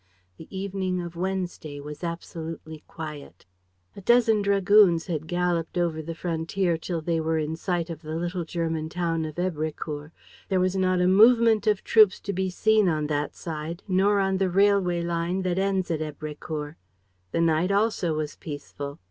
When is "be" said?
12.33-12.49